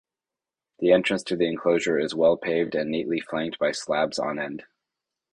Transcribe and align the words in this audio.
The 0.79 0.93
entrance 0.93 1.21
to 1.25 1.35
the 1.35 1.45
enclosure 1.47 1.99
is 1.99 2.15
well-paved 2.15 2.73
and 2.73 2.89
neatly 2.89 3.19
flanked 3.19 3.59
by 3.59 3.71
slabs 3.71 4.17
on 4.17 4.39
end. 4.39 4.63